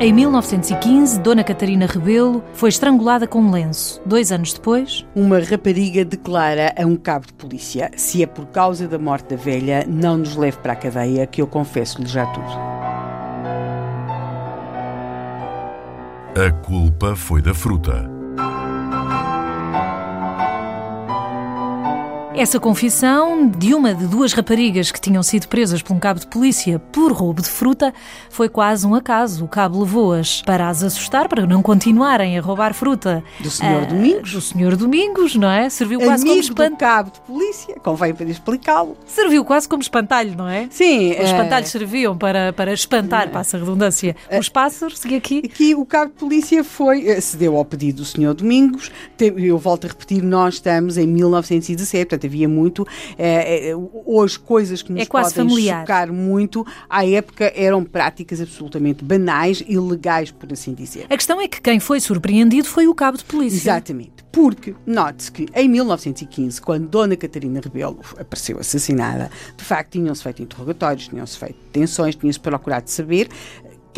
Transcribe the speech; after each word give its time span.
Em 0.00 0.12
1915, 0.12 1.18
Dona 1.18 1.42
Catarina 1.42 1.84
Rebelo 1.84 2.44
foi 2.52 2.68
estrangulada 2.68 3.26
com 3.26 3.40
um 3.40 3.50
lenço. 3.50 4.00
Dois 4.06 4.30
anos 4.30 4.52
depois, 4.52 5.04
uma 5.12 5.40
rapariga 5.40 6.04
declara 6.04 6.72
a 6.80 6.86
um 6.86 6.94
cabo 6.94 7.26
de 7.26 7.32
polícia: 7.32 7.90
se 7.96 8.22
é 8.22 8.26
por 8.26 8.46
causa 8.46 8.86
da 8.86 8.96
morte 8.96 9.34
da 9.34 9.36
velha, 9.36 9.84
não 9.88 10.18
nos 10.18 10.36
leve 10.36 10.58
para 10.58 10.74
a 10.74 10.76
cadeia, 10.76 11.26
que 11.26 11.42
eu 11.42 11.48
confesso-lhe 11.48 12.06
já 12.06 12.24
tudo. 12.26 12.46
A 16.46 16.52
culpa 16.64 17.16
foi 17.16 17.42
da 17.42 17.52
fruta. 17.52 18.17
Essa 22.38 22.60
confissão 22.60 23.48
de 23.48 23.74
uma 23.74 23.92
de 23.92 24.06
duas 24.06 24.32
raparigas 24.32 24.92
que 24.92 25.00
tinham 25.00 25.24
sido 25.24 25.48
presas 25.48 25.82
por 25.82 25.92
um 25.92 25.98
cabo 25.98 26.20
de 26.20 26.26
polícia 26.28 26.78
por 26.78 27.10
roubo 27.10 27.42
de 27.42 27.48
fruta 27.48 27.92
foi 28.30 28.48
quase 28.48 28.86
um 28.86 28.94
acaso. 28.94 29.44
O 29.44 29.48
cabo 29.48 29.80
levou-as 29.80 30.40
para 30.42 30.68
as 30.68 30.84
assustar, 30.84 31.28
para 31.28 31.44
não 31.44 31.60
continuarem 31.60 32.38
a 32.38 32.40
roubar 32.40 32.74
fruta. 32.74 33.24
Do 33.40 33.50
Senhor 33.50 33.82
ah, 33.82 33.86
Domingos. 33.86 34.32
Do 34.32 34.40
Senhor 34.40 34.76
Domingos, 34.76 35.34
não 35.34 35.50
é? 35.50 35.68
Serviu 35.68 35.98
quase 35.98 36.22
Amigo 36.22 36.28
como 36.28 36.40
espantalho. 36.40 36.76
cabo 36.78 37.10
de 37.10 37.20
polícia, 37.22 37.74
convém 37.82 38.14
para 38.14 38.30
explicá-lo. 38.30 38.96
Serviu 39.04 39.44
quase 39.44 39.68
como 39.68 39.82
espantalho, 39.82 40.36
não 40.36 40.48
é? 40.48 40.68
Sim. 40.70 41.14
Os 41.14 41.30
espantalhos 41.30 41.70
serviam 41.70 42.16
para, 42.16 42.52
para 42.52 42.72
espantar, 42.72 43.30
passa 43.30 43.56
a 43.56 43.60
redundância, 43.60 44.14
os 44.38 44.48
pássaros. 44.48 45.04
E 45.06 45.16
aqui? 45.16 45.42
Aqui 45.44 45.74
o 45.74 45.84
cabo 45.84 46.12
de 46.12 46.18
polícia 46.20 46.62
foi, 46.62 47.08
eh, 47.08 47.20
cedeu 47.20 47.56
ao 47.56 47.64
pedido 47.64 47.96
do 47.96 48.04
Senhor 48.04 48.32
Domingos. 48.32 48.92
Eu 49.18 49.58
volto 49.58 49.86
a 49.86 49.88
repetir, 49.88 50.22
nós 50.22 50.54
estamos 50.54 50.96
em 50.96 51.06
1917, 51.08 52.06
portanto 52.06 52.27
havia 52.28 52.48
muito. 52.48 52.86
É, 53.18 53.70
é, 53.70 53.72
hoje, 54.06 54.38
coisas 54.38 54.82
que 54.82 54.92
nos 54.92 55.02
é 55.02 55.06
podem 55.06 55.30
familiar. 55.30 55.80
chocar 55.80 56.12
muito, 56.12 56.66
à 56.88 57.06
época 57.06 57.52
eram 57.54 57.84
práticas 57.84 58.40
absolutamente 58.40 59.04
banais 59.04 59.62
e 59.66 59.78
legais, 59.78 60.30
por 60.30 60.52
assim 60.52 60.74
dizer. 60.74 61.06
A 61.10 61.16
questão 61.16 61.40
é 61.40 61.48
que 61.48 61.60
quem 61.60 61.80
foi 61.80 62.00
surpreendido 62.00 62.68
foi 62.68 62.86
o 62.86 62.94
cabo 62.94 63.18
de 63.18 63.24
polícia. 63.24 63.56
Exatamente. 63.56 64.18
Porque, 64.30 64.74
note-se 64.86 65.32
que 65.32 65.46
em 65.54 65.68
1915, 65.68 66.60
quando 66.60 66.86
Dona 66.86 67.16
Catarina 67.16 67.60
Rebelo 67.60 67.98
apareceu 68.18 68.58
assassinada, 68.58 69.30
de 69.56 69.64
facto 69.64 69.92
tinham-se 69.92 70.22
feito 70.22 70.42
interrogatórios, 70.42 71.08
tinham-se 71.08 71.36
feito 71.36 71.56
detenções, 71.64 72.14
tinha-se 72.14 72.38
procurado 72.38 72.88
saber 72.90 73.28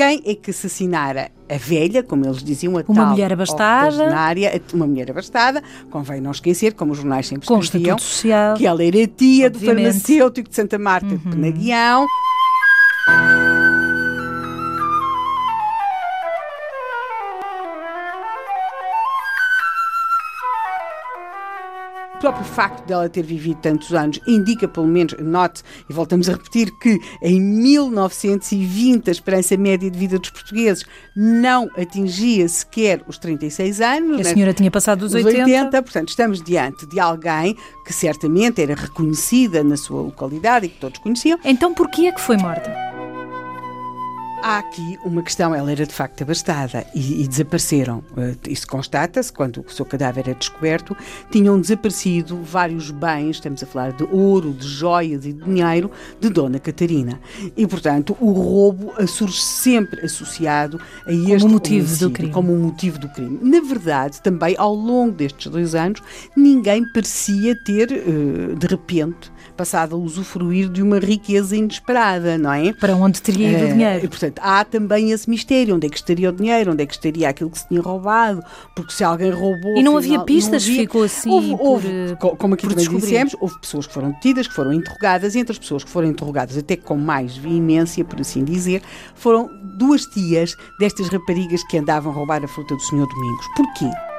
quem 0.00 0.22
é 0.24 0.34
que 0.34 0.50
assassinara 0.50 1.30
a 1.46 1.58
velha, 1.58 2.02
como 2.02 2.24
eles 2.24 2.42
diziam, 2.42 2.78
a 2.78 2.84
uma 2.88 3.06
mulher 3.06 3.30
abastada, 3.34 4.08
uma 4.72 4.86
mulher 4.86 5.10
abastada, 5.10 5.62
convém 5.90 6.22
não 6.22 6.30
esquecer, 6.30 6.72
como 6.72 6.92
os 6.92 6.98
jornais 6.98 7.26
sempre 7.26 7.46
com 7.46 7.58
escreviam, 7.58 7.98
social, 7.98 8.56
que 8.56 8.66
ela 8.66 8.82
era 8.82 9.06
tia 9.06 9.48
obviamente. 9.48 9.52
do 9.52 9.66
farmacêutico 9.66 10.48
de 10.48 10.56
Santa 10.56 10.78
Marta 10.78 11.06
uhum. 11.06 11.18
de 11.18 11.28
Penaguião. 11.28 12.06
Próprio 22.20 22.44
facto 22.44 22.86
dela 22.86 23.08
ter 23.08 23.22
vivido 23.22 23.58
tantos 23.60 23.92
anos 23.94 24.20
indica, 24.26 24.68
pelo 24.68 24.86
menos, 24.86 25.14
note, 25.18 25.62
e 25.88 25.92
voltamos 25.92 26.28
a 26.28 26.32
repetir, 26.32 26.70
que 26.78 27.00
em 27.22 27.40
1920 27.40 29.08
a 29.08 29.10
esperança 29.10 29.56
média 29.56 29.90
de 29.90 29.98
vida 29.98 30.18
dos 30.18 30.30
portugueses 30.30 30.84
não 31.16 31.68
atingia 31.76 32.46
sequer 32.48 33.02
os 33.08 33.18
36 33.18 33.80
anos. 33.80 34.20
A 34.20 34.22
né? 34.22 34.24
senhora 34.24 34.52
tinha 34.52 34.70
passado 34.70 35.02
os 35.02 35.14
80. 35.14 35.44
80. 35.44 35.82
Portanto, 35.82 36.08
estamos 36.10 36.42
diante 36.42 36.86
de 36.86 37.00
alguém 37.00 37.56
que 37.86 37.92
certamente 37.92 38.60
era 38.62 38.74
reconhecida 38.74 39.64
na 39.64 39.76
sua 39.76 40.02
localidade 40.02 40.66
e 40.66 40.68
que 40.68 40.78
todos 40.78 40.98
conheciam. 41.00 41.38
Então, 41.42 41.72
porquê 41.72 42.06
é 42.06 42.12
que 42.12 42.20
foi 42.20 42.36
morta? 42.36 42.89
Há 44.42 44.58
aqui 44.58 44.98
uma 45.04 45.22
questão, 45.22 45.54
ela 45.54 45.70
era 45.70 45.84
de 45.84 45.92
facto 45.92 46.22
abastada 46.22 46.86
e, 46.94 47.22
e 47.22 47.28
desapareceram. 47.28 48.02
Eh, 48.16 48.34
isso 48.48 48.66
constata-se 48.66 49.30
quando 49.30 49.62
o 49.66 49.70
seu 49.70 49.84
cadáver 49.84 50.28
é 50.28 50.34
descoberto. 50.34 50.96
Tinham 51.30 51.60
desaparecido 51.60 52.40
vários 52.42 52.90
bens, 52.90 53.36
estamos 53.36 53.62
a 53.62 53.66
falar 53.66 53.92
de 53.92 54.04
ouro, 54.04 54.54
de 54.54 54.66
joias 54.66 55.26
e 55.26 55.34
de 55.34 55.44
dinheiro, 55.44 55.90
de 56.18 56.30
Dona 56.30 56.58
Catarina. 56.58 57.20
E, 57.54 57.66
portanto, 57.66 58.16
o 58.18 58.32
roubo 58.32 58.94
surge 59.06 59.42
sempre 59.42 60.06
associado 60.06 60.80
a 61.06 61.12
este 61.12 61.40
como 61.40 61.52
motivo 61.52 61.96
do 61.96 62.10
crime. 62.10 62.32
Como 62.32 62.54
um 62.54 62.60
motivo 62.60 62.98
do 62.98 63.08
crime. 63.10 63.38
Na 63.42 63.60
verdade, 63.60 64.22
também 64.22 64.54
ao 64.56 64.74
longo 64.74 65.12
destes 65.12 65.52
dois 65.52 65.74
anos, 65.74 66.00
ninguém 66.34 66.90
parecia 66.92 67.54
ter, 67.54 67.92
eh, 67.92 68.54
de 68.56 68.66
repente, 68.66 69.30
passado 69.54 69.94
a 69.94 69.98
usufruir 69.98 70.70
de 70.70 70.82
uma 70.82 70.98
riqueza 70.98 71.54
inesperada, 71.54 72.38
não 72.38 72.52
é? 72.52 72.72
Para 72.72 72.96
onde 72.96 73.20
teria 73.20 73.50
ido 73.50 73.64
o 73.66 73.68
dinheiro? 73.68 74.04
E, 74.06 74.08
portanto, 74.08 74.29
há 74.40 74.64
também 74.64 75.10
esse 75.10 75.28
mistério: 75.28 75.74
onde 75.74 75.86
é 75.86 75.90
que 75.90 75.96
estaria 75.96 76.28
o 76.28 76.32
dinheiro, 76.32 76.72
onde 76.72 76.82
é 76.82 76.86
que 76.86 76.94
estaria 76.94 77.28
aquilo 77.28 77.50
que 77.50 77.58
se 77.58 77.68
tinha 77.68 77.80
roubado, 77.80 78.42
porque 78.74 78.92
se 78.92 79.02
alguém 79.02 79.30
roubou. 79.30 79.76
E 79.76 79.82
não 79.82 79.96
havia 79.96 80.20
pistas, 80.20 80.64
não 80.66 80.72
havia... 80.72 80.82
ficou 80.82 81.02
assim. 81.02 81.30
Houve, 81.30 81.56
houve 81.58 81.88
eh, 81.88 82.16
como 82.16 82.54
aqui 82.54 82.68
também 82.68 82.88
dissemos, 82.88 83.34
houve 83.40 83.58
pessoas 83.60 83.86
que 83.86 83.94
foram 83.94 84.10
detidas, 84.12 84.46
que 84.46 84.54
foram 84.54 84.72
interrogadas, 84.72 85.34
e 85.34 85.38
entre 85.38 85.52
as 85.52 85.58
pessoas 85.58 85.84
que 85.84 85.90
foram 85.90 86.08
interrogadas, 86.08 86.56
até 86.56 86.76
com 86.76 86.96
mais 86.96 87.36
veemência, 87.36 88.04
por 88.04 88.20
assim 88.20 88.44
dizer, 88.44 88.82
foram 89.14 89.50
duas 89.76 90.04
tias 90.06 90.54
destas 90.78 91.08
raparigas 91.08 91.62
que 91.64 91.78
andavam 91.78 92.12
a 92.12 92.14
roubar 92.14 92.44
a 92.44 92.48
fruta 92.48 92.74
do 92.74 92.82
Senhor 92.82 93.06
Domingos. 93.06 93.46
Porquê? 93.56 94.09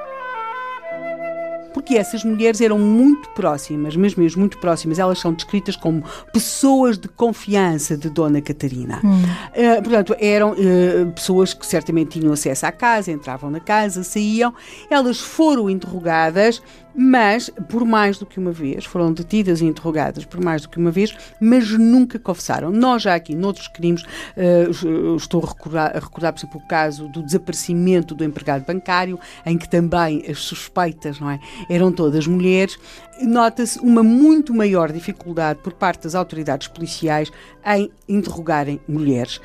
Porque 1.81 1.97
essas 1.97 2.23
mulheres 2.23 2.61
eram 2.61 2.77
muito 2.77 3.27
próximas, 3.29 3.95
mas 3.95 4.15
mesmo 4.15 4.39
muito 4.39 4.59
próximas, 4.59 4.99
elas 4.99 5.19
são 5.19 5.33
descritas 5.33 5.75
como 5.75 6.03
pessoas 6.31 6.97
de 6.97 7.07
confiança 7.07 7.97
de 7.97 8.07
Dona 8.07 8.39
Catarina. 8.39 9.01
Hum. 9.03 9.23
Uh, 9.23 9.81
portanto, 9.81 10.15
eram 10.19 10.51
uh, 10.51 11.11
pessoas 11.13 11.55
que 11.55 11.65
certamente 11.65 12.19
tinham 12.19 12.31
acesso 12.31 12.67
à 12.67 12.71
casa, 12.71 13.11
entravam 13.11 13.49
na 13.49 13.59
casa, 13.59 14.03
saíam, 14.03 14.53
elas 14.89 15.19
foram 15.19 15.69
interrogadas 15.69 16.61
mas 16.95 17.49
por 17.69 17.85
mais 17.85 18.17
do 18.17 18.25
que 18.25 18.39
uma 18.39 18.51
vez, 18.51 18.85
foram 18.85 19.13
detidas 19.13 19.61
e 19.61 19.65
interrogadas 19.65 20.25
por 20.25 20.43
mais 20.43 20.61
do 20.61 20.69
que 20.69 20.77
uma 20.77 20.91
vez, 20.91 21.15
mas 21.39 21.69
nunca 21.71 22.19
confessaram. 22.19 22.71
Nós 22.71 23.03
já 23.03 23.15
aqui, 23.15 23.35
noutros 23.35 23.67
crimes, 23.67 24.03
uh, 24.03 25.15
estou 25.15 25.43
a 25.43 25.47
recordar, 25.47 25.95
a 25.95 25.99
recordar, 25.99 26.33
por 26.33 26.39
exemplo, 26.39 26.61
o 26.63 26.67
caso 26.67 27.07
do 27.09 27.23
desaparecimento 27.23 28.15
do 28.15 28.23
empregado 28.23 28.65
bancário, 28.65 29.19
em 29.45 29.57
que 29.57 29.69
também 29.69 30.23
as 30.29 30.39
suspeitas 30.39 31.19
não 31.19 31.29
é, 31.29 31.39
eram 31.69 31.91
todas 31.91 32.27
mulheres, 32.27 32.77
nota-se 33.21 33.79
uma 33.79 34.03
muito 34.03 34.53
maior 34.53 34.91
dificuldade 34.91 35.59
por 35.61 35.73
parte 35.73 36.03
das 36.03 36.15
autoridades 36.15 36.67
policiais 36.67 37.31
em 37.65 37.91
interrogarem 38.07 38.79
mulheres. 38.87 39.39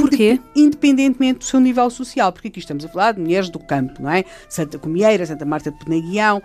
Porquê? 0.00 0.40
Independentemente 0.54 1.38
do 1.40 1.44
seu 1.44 1.58
nível 1.60 1.88
social, 1.90 2.32
porque 2.32 2.48
aqui 2.48 2.58
estamos 2.58 2.84
a 2.84 2.88
falar 2.88 3.12
de 3.12 3.20
mulheres 3.20 3.48
do 3.48 3.58
campo, 3.58 4.02
não 4.02 4.10
é? 4.10 4.24
Santa 4.48 4.78
Comieira, 4.78 5.24
Santa 5.24 5.44
Marta 5.44 5.70
de 5.70 5.78
Penaguião, 5.84 6.38
uh, 6.38 6.42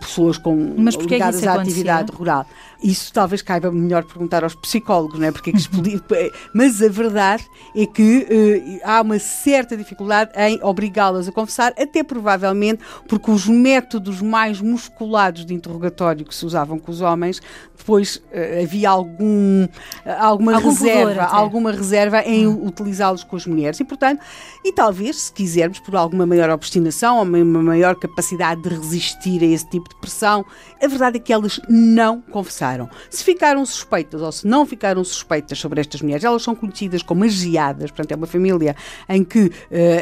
pessoas 0.00 0.38
com, 0.38 0.74
Mas 0.76 0.94
é 0.94 0.98
ligadas 0.98 1.46
à 1.46 1.54
atividade 1.54 2.12
rural. 2.12 2.46
Isso 2.82 3.12
talvez 3.12 3.42
caiba 3.42 3.70
melhor 3.70 4.04
perguntar 4.04 4.42
aos 4.42 4.54
psicólogos, 4.54 5.18
não 5.18 5.26
é? 5.26 5.32
Porque 5.32 5.50
é 5.50 5.52
que 5.52 5.60
Mas 6.54 6.82
a 6.82 6.88
verdade 6.88 7.44
é 7.76 7.84
que 7.84 8.80
uh, 8.82 8.88
há 8.88 9.02
uma 9.02 9.18
certa 9.18 9.76
dificuldade 9.76 10.30
em 10.34 10.58
obrigá-las 10.62 11.28
a 11.28 11.32
confessar, 11.32 11.74
até 11.78 12.02
provavelmente 12.02 12.82
porque 13.06 13.30
os 13.30 13.46
métodos 13.46 14.22
mais 14.22 14.60
musculados 14.60 15.44
de 15.44 15.52
interrogatório 15.52 16.24
que 16.24 16.34
se 16.34 16.46
usavam 16.46 16.78
com 16.78 16.90
os 16.90 17.02
homens, 17.02 17.40
depois 17.76 18.16
uh, 18.16 18.62
havia 18.62 18.88
algum, 18.88 19.66
alguma 20.18 20.54
Algum 20.54 20.68
reserva, 20.70 21.24
alguma 21.24 21.72
reserva 21.72 22.22
em 22.22 22.46
hum. 22.46 22.66
utilizá-los 22.66 23.24
com 23.24 23.36
as 23.36 23.46
mulheres. 23.46 23.78
E, 23.80 23.84
portanto, 23.84 24.22
e 24.64 24.72
talvez, 24.72 25.16
se 25.16 25.32
quisermos, 25.32 25.78
por 25.80 25.96
alguma 25.96 26.24
maior 26.24 26.48
obstinação 26.50 27.18
ou 27.18 27.24
uma 27.24 27.62
maior 27.62 27.94
capacidade 27.96 28.62
de 28.62 28.68
resistir 28.70 29.42
a 29.42 29.46
esse 29.52 29.68
tipo 29.68 29.88
de 29.88 29.96
pressão, 29.96 30.44
a 30.82 30.86
verdade 30.86 31.16
é 31.16 31.20
que 31.20 31.32
elas 31.32 31.60
não 31.68 32.20
confessaram. 32.20 32.88
Se 33.08 33.24
ficaram 33.24 33.64
suspeitas 33.64 34.20
ou 34.22 34.32
se 34.32 34.46
não 34.46 34.66
ficaram 34.66 35.02
suspeitas 35.04 35.58
sobre 35.58 35.80
estas 35.80 36.02
mulheres, 36.02 36.24
elas 36.24 36.42
são 36.42 36.54
conhecidas 36.54 37.02
como 37.02 37.20
magiadas, 37.20 37.90
portanto, 37.90 38.12
é 38.12 38.16
uma 38.16 38.26
família 38.26 38.74
em 39.08 39.24
que 39.24 39.46
uh, 39.46 39.52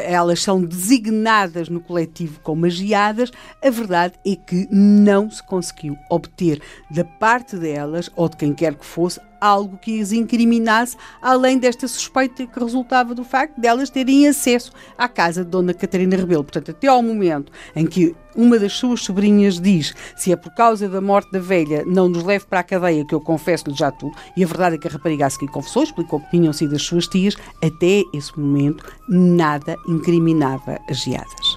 elas 0.03 0.41
são 0.41 0.61
designadas 0.61 1.69
no 1.69 1.79
coletivo 1.79 2.39
como 2.41 2.61
magiadas, 2.61 3.31
a 3.63 3.69
verdade 3.69 4.15
é 4.25 4.35
que 4.35 4.67
não 4.71 5.29
se 5.29 5.45
conseguiu 5.45 5.95
obter 6.09 6.61
da 6.89 7.03
parte 7.03 7.57
delas, 7.57 8.09
ou 8.15 8.29
de 8.29 8.37
quem 8.37 8.53
quer 8.53 8.75
que 8.75 8.85
fosse, 8.85 9.19
algo 9.39 9.77
que 9.77 10.01
as 10.01 10.11
incriminasse, 10.11 10.97
além 11.21 11.57
desta 11.57 11.87
suspeita 11.87 12.45
que 12.45 12.59
resultava 12.59 13.13
do 13.15 13.23
facto 13.23 13.59
delas 13.59 13.89
terem 13.89 14.27
acesso 14.27 14.71
à 14.97 15.07
casa 15.07 15.43
de 15.43 15.49
Dona 15.49 15.73
Catarina 15.73 16.15
Rebelo. 16.15 16.43
Portanto, 16.43 16.71
até 16.71 16.87
ao 16.87 17.01
momento 17.01 17.51
em 17.75 17.85
que 17.85 18.15
uma 18.35 18.59
das 18.59 18.73
suas 18.73 19.01
sobrinhas 19.01 19.59
diz 19.59 19.93
se 20.15 20.31
é 20.31 20.35
por 20.35 20.53
causa 20.53 20.87
da 20.87 21.01
morte 21.01 21.31
da 21.31 21.39
velha, 21.39 21.83
não 21.85 22.07
nos 22.07 22.23
leve 22.23 22.45
para 22.45 22.59
a 22.59 22.63
cadeia, 22.63 23.05
que 23.05 23.13
eu 23.13 23.21
confesso-lhe 23.21 23.75
já 23.75 23.91
tudo, 23.91 24.15
e 24.35 24.43
a 24.43 24.47
verdade 24.47 24.75
é 24.75 24.77
que 24.79 24.87
a 24.87 24.91
rapariga 24.91 25.25
a 25.25 25.29
seguir 25.29 25.47
confessou, 25.51 25.83
explicou 25.83 26.19
que 26.19 26.31
tinham 26.31 26.53
sido 26.53 26.75
as 26.75 26.81
suas 26.81 27.07
tias, 27.07 27.35
até 27.63 28.03
esse 28.13 28.37
momento 28.39 28.83
nada 29.07 29.75
incriminava 29.87 30.79
as 30.89 30.97
geadas. 30.97 31.48